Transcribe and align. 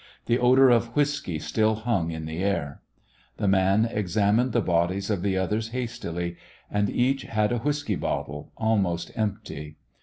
The 0.25 0.39
odor 0.39 0.71
of 0.71 0.95
whisky 0.95 1.37
still 1.37 1.75
hung 1.75 2.09
in 2.09 2.25
the 2.25 2.39
air. 2.43 2.81
The 3.37 3.47
man 3.47 3.85
examined 3.85 4.51
the 4.51 4.59
bodies 4.59 5.11
of 5.11 5.21
the 5.21 5.37
others 5.37 5.67
hastily, 5.69 6.37
and 6.71 6.89
each 6.89 7.21
had 7.21 7.51
a 7.51 7.59
whisky 7.59 7.93
bottle 7.95 8.51
almost 8.57 9.11
empty. 9.15 9.77